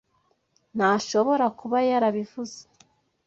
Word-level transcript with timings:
Ntashobora 0.75 1.45
kuba 1.59 1.77
yarabivuze.( 1.89 2.59